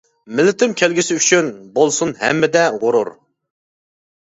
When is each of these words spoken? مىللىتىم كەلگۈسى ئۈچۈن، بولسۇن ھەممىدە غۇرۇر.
مىللىتىم 0.37 0.71
كەلگۈسى 0.81 1.17
ئۈچۈن، 1.19 1.51
بولسۇن 1.77 2.15
ھەممىدە 2.23 2.65
غۇرۇر. 2.87 3.15